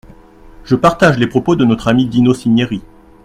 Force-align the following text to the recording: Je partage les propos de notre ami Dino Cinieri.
Je 0.63 0.73
partage 0.73 1.19
les 1.19 1.27
propos 1.27 1.55
de 1.55 1.63
notre 1.63 1.87
ami 1.87 2.07
Dino 2.07 2.33
Cinieri. 2.33 2.81